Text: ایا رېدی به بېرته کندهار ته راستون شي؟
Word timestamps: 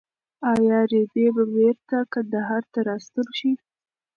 ایا 0.53 0.79
رېدی 0.91 1.25
به 1.35 1.43
بېرته 1.55 1.97
کندهار 2.13 2.63
ته 2.71 2.79
راستون 2.89 3.27
شي؟ 3.37 3.51